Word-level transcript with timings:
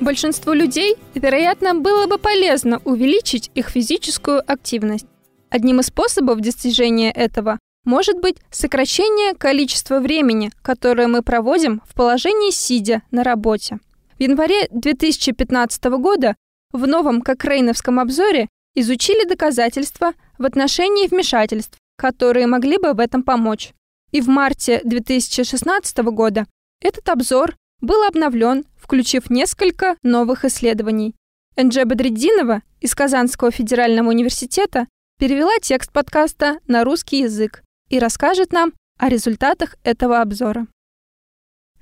Большинству 0.00 0.52
людей, 0.52 0.96
вероятно, 1.14 1.74
было 1.74 2.06
бы 2.06 2.18
полезно 2.18 2.80
увеличить 2.84 3.50
их 3.54 3.68
физическую 3.68 4.40
активность. 4.50 5.06
Одним 5.50 5.80
из 5.80 5.86
способов 5.86 6.40
достижения 6.40 7.10
этого 7.10 7.58
может 7.84 8.20
быть 8.20 8.36
сокращение 8.50 9.34
количества 9.34 9.98
времени, 9.98 10.52
которое 10.62 11.08
мы 11.08 11.22
проводим 11.22 11.82
в 11.86 11.94
положении 11.94 12.50
сидя 12.50 13.02
на 13.10 13.24
работе. 13.24 13.78
В 14.18 14.22
январе 14.22 14.68
2015 14.70 15.84
года 15.98 16.36
в 16.72 16.86
новом 16.86 17.22
Кокрейновском 17.22 17.98
обзоре 17.98 18.48
изучили 18.74 19.26
доказательства 19.26 20.12
в 20.38 20.44
отношении 20.44 21.08
вмешательств, 21.08 21.76
которые 21.96 22.46
могли 22.46 22.78
бы 22.78 22.92
в 22.92 23.00
этом 23.00 23.22
помочь. 23.22 23.72
И 24.12 24.20
в 24.20 24.28
марте 24.28 24.80
2016 24.84 25.98
года 25.98 26.46
этот 26.80 27.08
обзор 27.08 27.56
был 27.80 28.02
обновлен, 28.04 28.64
включив 28.76 29.30
несколько 29.30 29.96
новых 30.02 30.44
исследований. 30.44 31.14
Энджи 31.56 31.84
Бадреддинова 31.84 32.62
из 32.80 32.94
Казанского 32.94 33.50
федерального 33.50 34.08
университета 34.08 34.86
перевела 35.18 35.58
текст 35.60 35.92
подкаста 35.92 36.60
на 36.66 36.84
русский 36.84 37.20
язык 37.20 37.62
и 37.88 37.98
расскажет 37.98 38.52
нам 38.52 38.72
о 38.98 39.08
результатах 39.08 39.76
этого 39.82 40.20
обзора. 40.20 40.66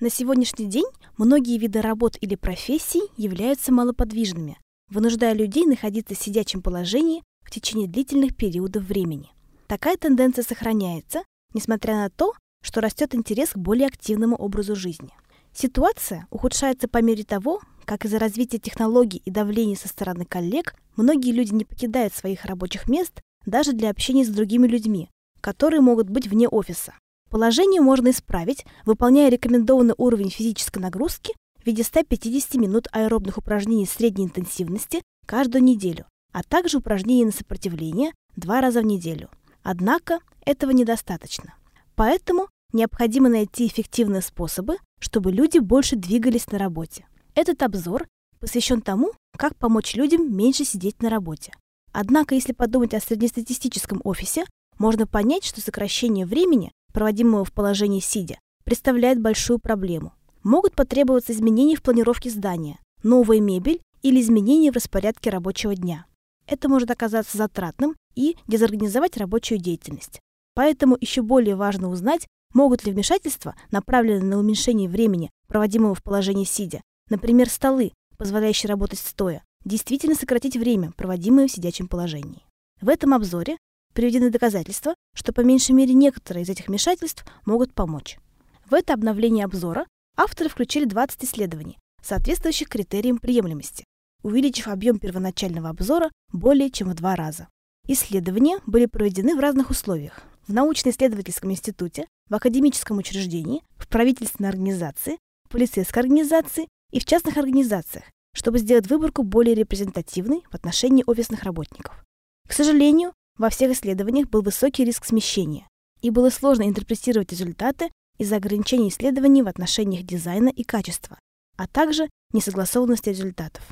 На 0.00 0.10
сегодняшний 0.10 0.66
день 0.66 0.86
многие 1.16 1.58
виды 1.58 1.80
работ 1.80 2.16
или 2.20 2.34
профессий 2.34 3.02
являются 3.16 3.72
малоподвижными, 3.72 4.58
вынуждая 4.90 5.32
людей 5.32 5.64
находиться 5.64 6.14
в 6.14 6.18
сидячем 6.18 6.60
положении 6.60 7.22
в 7.42 7.50
течение 7.50 7.88
длительных 7.88 8.36
периодов 8.36 8.84
времени. 8.84 9.30
Такая 9.66 9.96
тенденция 9.96 10.44
сохраняется, 10.44 11.22
несмотря 11.54 11.96
на 11.96 12.10
то, 12.10 12.34
что 12.62 12.80
растет 12.80 13.14
интерес 13.14 13.50
к 13.50 13.56
более 13.56 13.86
активному 13.86 14.36
образу 14.36 14.76
жизни. 14.76 15.12
Ситуация 15.56 16.26
ухудшается 16.30 16.86
по 16.86 17.00
мере 17.00 17.24
того, 17.24 17.62
как 17.86 18.04
из-за 18.04 18.18
развития 18.18 18.58
технологий 18.58 19.22
и 19.24 19.30
давления 19.30 19.74
со 19.74 19.88
стороны 19.88 20.26
коллег 20.26 20.74
многие 20.96 21.32
люди 21.32 21.54
не 21.54 21.64
покидают 21.64 22.12
своих 22.12 22.44
рабочих 22.44 22.90
мест 22.90 23.22
даже 23.46 23.72
для 23.72 23.88
общения 23.88 24.26
с 24.26 24.28
другими 24.28 24.66
людьми, 24.66 25.08
которые 25.40 25.80
могут 25.80 26.10
быть 26.10 26.26
вне 26.26 26.46
офиса. 26.46 26.92
Положение 27.30 27.80
можно 27.80 28.10
исправить, 28.10 28.66
выполняя 28.84 29.30
рекомендованный 29.30 29.94
уровень 29.96 30.28
физической 30.28 30.78
нагрузки 30.78 31.32
в 31.62 31.66
виде 31.66 31.82
150 31.82 32.56
минут 32.56 32.86
аэробных 32.92 33.38
упражнений 33.38 33.86
средней 33.86 34.26
интенсивности 34.26 35.00
каждую 35.24 35.64
неделю, 35.64 36.04
а 36.34 36.42
также 36.42 36.76
упражнений 36.78 37.24
на 37.24 37.32
сопротивление 37.32 38.12
два 38.36 38.60
раза 38.60 38.82
в 38.82 38.84
неделю. 38.84 39.30
Однако 39.62 40.18
этого 40.44 40.72
недостаточно. 40.72 41.54
Поэтому 41.94 42.48
необходимо 42.74 43.30
найти 43.30 43.66
эффективные 43.66 44.20
способы, 44.20 44.76
чтобы 45.00 45.32
люди 45.32 45.58
больше 45.58 45.96
двигались 45.96 46.46
на 46.50 46.58
работе. 46.58 47.06
Этот 47.34 47.62
обзор 47.62 48.06
посвящен 48.40 48.80
тому, 48.80 49.12
как 49.36 49.56
помочь 49.56 49.94
людям 49.94 50.34
меньше 50.34 50.64
сидеть 50.64 51.02
на 51.02 51.10
работе. 51.10 51.52
Однако, 51.92 52.34
если 52.34 52.52
подумать 52.52 52.94
о 52.94 53.00
среднестатистическом 53.00 54.00
офисе, 54.04 54.44
можно 54.78 55.06
понять, 55.06 55.44
что 55.44 55.60
сокращение 55.60 56.26
времени, 56.26 56.72
проводимого 56.92 57.44
в 57.44 57.52
положении 57.52 58.00
сидя, 58.00 58.38
представляет 58.64 59.20
большую 59.20 59.58
проблему. 59.58 60.12
Могут 60.42 60.74
потребоваться 60.74 61.32
изменения 61.32 61.76
в 61.76 61.82
планировке 61.82 62.30
здания, 62.30 62.78
новая 63.02 63.40
мебель 63.40 63.80
или 64.02 64.20
изменения 64.20 64.70
в 64.70 64.74
распорядке 64.74 65.30
рабочего 65.30 65.74
дня. 65.74 66.06
Это 66.46 66.68
может 66.68 66.90
оказаться 66.90 67.36
затратным 67.36 67.96
и 68.14 68.36
дезорганизовать 68.46 69.16
рабочую 69.16 69.58
деятельность. 69.58 70.20
Поэтому 70.54 70.96
еще 71.00 71.22
более 71.22 71.56
важно 71.56 71.90
узнать, 71.90 72.26
могут 72.56 72.86
ли 72.86 72.92
вмешательства, 72.92 73.54
направленные 73.70 74.30
на 74.30 74.38
уменьшение 74.38 74.88
времени, 74.88 75.30
проводимого 75.46 75.94
в 75.94 76.02
положении 76.02 76.44
сидя, 76.44 76.80
например, 77.10 77.50
столы, 77.50 77.92
позволяющие 78.16 78.70
работать 78.70 78.98
стоя, 78.98 79.44
действительно 79.66 80.14
сократить 80.14 80.56
время, 80.56 80.92
проводимое 80.92 81.48
в 81.48 81.52
сидячем 81.52 81.86
положении. 81.86 82.46
В 82.80 82.88
этом 82.88 83.12
обзоре 83.12 83.58
приведены 83.92 84.30
доказательства, 84.30 84.94
что 85.14 85.34
по 85.34 85.42
меньшей 85.42 85.72
мере 85.72 85.92
некоторые 85.92 86.44
из 86.44 86.48
этих 86.48 86.68
вмешательств 86.68 87.26
могут 87.44 87.74
помочь. 87.74 88.18
В 88.64 88.72
это 88.72 88.94
обновление 88.94 89.44
обзора 89.44 89.86
авторы 90.16 90.48
включили 90.48 90.86
20 90.86 91.24
исследований, 91.24 91.76
соответствующих 92.02 92.70
критериям 92.70 93.18
приемлемости, 93.18 93.84
увеличив 94.22 94.68
объем 94.68 94.98
первоначального 94.98 95.68
обзора 95.68 96.10
более 96.32 96.70
чем 96.70 96.88
в 96.88 96.94
два 96.94 97.16
раза. 97.16 97.48
Исследования 97.88 98.58
были 98.66 98.86
проведены 98.86 99.36
в 99.36 99.40
разных 99.40 99.70
условиях. 99.70 100.22
В 100.48 100.52
научно-исследовательском 100.52 101.52
институте, 101.52 102.08
в 102.28 102.34
академическом 102.34 102.98
учреждении, 102.98 103.62
в 103.76 103.86
правительственной 103.86 104.48
организации, 104.48 105.18
в 105.44 105.50
полицейской 105.50 106.02
организации 106.02 106.66
и 106.90 106.98
в 106.98 107.04
частных 107.04 107.36
организациях, 107.36 108.04
чтобы 108.34 108.58
сделать 108.58 108.88
выборку 108.88 109.22
более 109.22 109.54
репрезентативной 109.54 110.42
в 110.50 110.54
отношении 110.54 111.04
офисных 111.06 111.44
работников. 111.44 112.04
К 112.48 112.52
сожалению, 112.52 113.12
во 113.38 113.50
всех 113.50 113.70
исследованиях 113.70 114.28
был 114.28 114.42
высокий 114.42 114.84
риск 114.84 115.04
смещения, 115.04 115.68
и 116.00 116.10
было 116.10 116.30
сложно 116.30 116.64
интерпретировать 116.68 117.30
результаты 117.30 117.90
из-за 118.18 118.36
ограничений 118.36 118.88
исследований 118.88 119.42
в 119.42 119.48
отношениях 119.48 120.04
дизайна 120.04 120.48
и 120.48 120.64
качества, 120.64 121.18
а 121.56 121.68
также 121.68 122.08
несогласованности 122.32 123.10
результатов. 123.10 123.62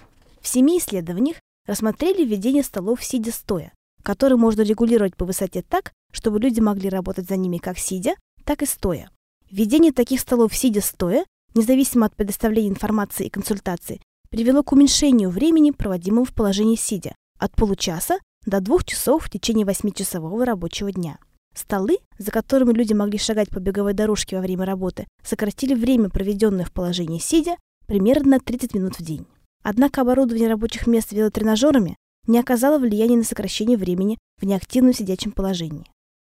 В 0.41 0.47
семи 0.47 0.79
исследованиях 0.79 1.39
рассмотрели 1.67 2.25
введение 2.25 2.63
столов 2.63 3.03
сидя 3.03 3.33
стоя, 3.33 3.73
которые 4.05 4.39
можно 4.39 4.61
регулировать 4.61 5.17
по 5.17 5.25
высоте 5.25 5.63
так, 5.63 5.93
чтобы 6.13 6.39
люди 6.39 6.61
могли 6.61 6.89
работать 6.89 7.27
за 7.27 7.37
ними 7.37 7.59
как 7.59 7.79
сидя, 7.79 8.15
так 8.45 8.63
и 8.63 8.67
стоя. 8.67 9.11
Введение 9.51 9.93
таких 9.93 10.21
столов 10.21 10.55
сидя 10.55 10.81
стоя, 10.81 11.25
независимо 11.55 12.07
от 12.07 12.15
предоставления 12.15 12.69
информации 12.69 13.27
и 13.27 13.31
консультаций, 13.31 14.01
привело 14.31 14.63
к 14.63 14.73
уменьшению 14.73 15.31
времени, 15.31 15.71
проводимого 15.71 16.25
в 16.25 16.35
положении 16.35 16.77
сидя, 16.77 17.15
от 17.39 17.57
получаса 17.57 18.19
до 18.47 18.61
двух 18.61 18.85
часов 18.85 19.25
в 19.25 19.31
течение 19.31 19.65
восьмичасового 19.65 20.45
рабочего 20.45 20.93
дня. 20.93 21.19
Столы, 21.55 21.99
за 22.19 22.31
которыми 22.31 22.73
люди 22.73 22.93
могли 22.93 23.19
шагать 23.19 23.49
по 23.49 23.59
беговой 23.59 23.95
дорожке 23.95 24.37
во 24.37 24.43
время 24.43 24.67
работы, 24.67 25.07
сократили 25.23 25.75
время, 25.75 26.11
проведенное 26.11 26.65
в 26.65 26.73
положении 26.73 27.21
сидя, 27.21 27.57
примерно 27.87 28.33
на 28.33 28.41
30 28.41 28.75
минут 28.75 28.99
в 28.99 29.03
день. 29.03 29.27
Однако 29.63 30.03
оборудование 30.03 30.49
рабочих 30.49 30.87
мест 30.87 31.13
велотренажерами 31.13 31.97
не 32.27 32.39
оказало 32.39 32.79
влияния 32.79 33.17
на 33.17 33.25
сокращение 33.25 33.77
времени 33.77 34.19
в 34.41 34.45
неактивном 34.45 34.93
сидячем 34.93 35.33
положении. 35.33 35.87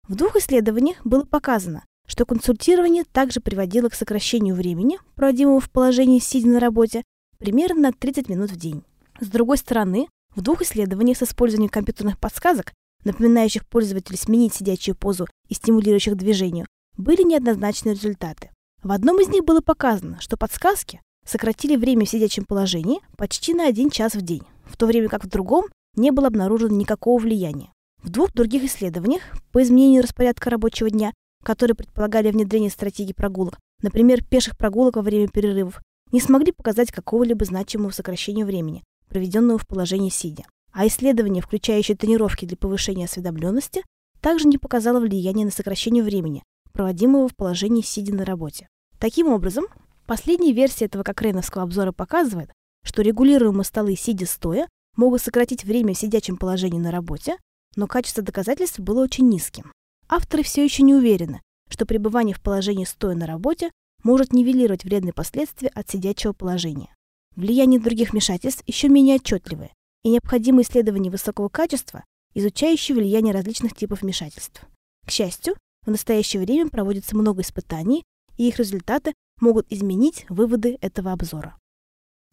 В 0.07 0.15
двух 0.15 0.35
исследованиях 0.35 0.97
было 1.03 1.23
показано, 1.23 1.83
что 2.07 2.25
консультирование 2.25 3.03
также 3.03 3.39
приводило 3.39 3.89
к 3.89 3.95
сокращению 3.95 4.55
времени, 4.55 4.99
проводимого 5.15 5.59
в 5.59 5.71
положении 5.71 6.19
сидя 6.19 6.49
на 6.49 6.59
работе, 6.59 7.03
примерно 7.39 7.81
на 7.81 7.91
30 7.91 8.29
минут 8.29 8.51
в 8.51 8.57
день. 8.57 8.83
С 9.19 9.27
другой 9.27 9.57
стороны, 9.57 10.07
в 10.35 10.41
двух 10.41 10.61
исследованиях 10.61 11.17
с 11.17 11.23
использованием 11.23 11.69
компьютерных 11.69 12.19
подсказок, 12.19 12.73
напоминающих 13.03 13.65
пользователю 13.65 14.17
сменить 14.17 14.53
сидячую 14.53 14.95
позу 14.95 15.27
и 15.47 15.53
стимулирующих 15.53 16.15
движению, 16.15 16.67
были 16.97 17.23
неоднозначные 17.23 17.95
результаты. 17.95 18.51
В 18.83 18.91
одном 18.91 19.19
из 19.19 19.29
них 19.29 19.43
было 19.43 19.61
показано, 19.61 20.19
что 20.21 20.37
подсказки 20.37 21.01
сократили 21.25 21.75
время 21.75 22.05
в 22.05 22.09
сидячем 22.09 22.45
положении 22.45 22.99
почти 23.17 23.53
на 23.53 23.67
один 23.67 23.89
час 23.89 24.13
в 24.13 24.21
день, 24.21 24.43
в 24.65 24.77
то 24.77 24.85
время 24.85 25.09
как 25.09 25.23
в 25.23 25.29
другом 25.29 25.65
не 25.95 26.11
было 26.11 26.27
обнаружено 26.27 26.75
никакого 26.75 27.21
влияния. 27.21 27.71
В 28.03 28.09
двух 28.09 28.33
других 28.33 28.63
исследованиях 28.63 29.23
по 29.51 29.63
изменению 29.63 30.03
распорядка 30.03 30.49
рабочего 30.49 30.89
дня, 30.89 31.13
которые 31.43 31.75
предполагали 31.75 32.31
внедрение 32.31 32.69
стратегий 32.69 33.13
прогулок, 33.13 33.57
например, 33.81 34.23
пеших 34.23 34.57
прогулок 34.57 34.95
во 34.95 35.01
время 35.01 35.27
перерывов, 35.27 35.81
не 36.11 36.21
смогли 36.21 36.51
показать 36.51 36.91
какого-либо 36.91 37.45
значимого 37.45 37.91
сокращения 37.91 38.45
времени, 38.45 38.83
проведенного 39.09 39.57
в 39.57 39.67
положении 39.67 40.09
сидя. 40.09 40.43
А 40.71 40.87
исследование, 40.87 41.41
включающее 41.41 41.95
тренировки 41.95 42.45
для 42.45 42.57
повышения 42.57 43.05
осведомленности, 43.05 43.83
также 44.21 44.47
не 44.47 44.57
показало 44.57 44.99
влияния 44.99 45.45
на 45.45 45.51
сокращение 45.51 46.03
времени, 46.03 46.43
проводимого 46.73 47.27
в 47.27 47.35
положении 47.35 47.81
сидя 47.81 48.13
на 48.13 48.25
работе. 48.25 48.67
Таким 48.99 49.27
образом, 49.27 49.65
последняя 50.05 50.51
версия 50.51 50.85
этого 50.85 51.03
кокрейновского 51.03 51.63
обзора 51.63 51.91
показывает, 51.91 52.51
что 52.83 53.01
регулируемые 53.01 53.65
столы 53.65 53.95
сидя-стоя 53.95 54.67
могут 54.95 55.21
сократить 55.21 55.63
время 55.63 55.93
в 55.93 55.97
сидячем 55.97 56.37
положении 56.37 56.79
на 56.79 56.91
работе, 56.91 57.37
но 57.75 57.87
качество 57.87 58.23
доказательств 58.23 58.79
было 58.79 59.03
очень 59.03 59.29
низким. 59.29 59.71
Авторы 60.07 60.43
все 60.43 60.63
еще 60.63 60.83
не 60.83 60.93
уверены, 60.93 61.41
что 61.69 61.85
пребывание 61.85 62.35
в 62.35 62.41
положении 62.41 62.85
стоя 62.85 63.15
на 63.15 63.25
работе 63.25 63.71
может 64.03 64.33
нивелировать 64.33 64.83
вредные 64.83 65.13
последствия 65.13 65.69
от 65.69 65.89
сидячего 65.89 66.31
положения. 66.31 66.93
Влияние 67.35 67.79
других 67.79 68.11
вмешательств 68.11 68.63
еще 68.67 68.87
менее 68.87 69.15
отчетливое, 69.15 69.71
и 70.03 70.09
необходимы 70.09 70.61
исследования 70.61 71.09
высокого 71.09 71.49
качества, 71.49 72.03
изучающие 72.35 72.95
влияние 72.95 73.33
различных 73.33 73.75
типов 73.75 74.03
вмешательств. 74.03 74.61
К 75.05 75.11
счастью, 75.11 75.55
в 75.85 75.89
настоящее 75.89 76.41
время 76.41 76.69
проводится 76.69 77.15
много 77.15 77.41
испытаний, 77.41 78.03
и 78.37 78.47
их 78.47 78.59
результаты 78.59 79.13
могут 79.41 79.65
изменить 79.71 80.25
выводы 80.29 80.77
этого 80.81 81.11
обзора. 81.11 81.57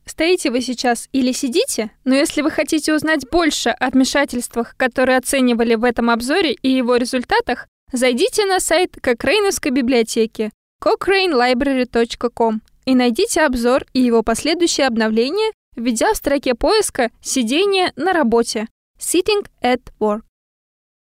Стоите 0.04 0.50
вы 0.50 0.60
сейчас 0.60 1.08
или 1.12 1.32
сидите, 1.32 1.90
но 2.04 2.14
если 2.14 2.42
вы 2.42 2.50
хотите 2.50 2.94
узнать 2.94 3.28
больше 3.30 3.70
о 3.70 3.90
вмешательствах, 3.90 4.76
которые 4.76 5.18
оценивали 5.18 5.74
в 5.74 5.84
этом 5.84 6.10
обзоре 6.10 6.52
и 6.52 6.70
его 6.70 6.96
результатах, 6.96 7.68
зайдите 7.92 8.44
на 8.46 8.58
сайт 8.60 8.96
Кокрейновской 9.00 9.70
библиотеки 9.70 10.50
cochranelibrary.com 10.82 12.60
и 12.84 12.94
найдите 12.94 13.42
обзор 13.42 13.84
и 13.92 14.00
его 14.00 14.22
последующее 14.22 14.86
обновление 14.86 15.52
введя 15.76 16.12
в 16.12 16.16
строке 16.16 16.54
поиска 16.54 17.10
«сидение 17.20 17.92
на 17.96 18.12
работе»– 18.12 18.66
sitting 18.98 19.46
at 19.62 19.80
work. 20.00 20.22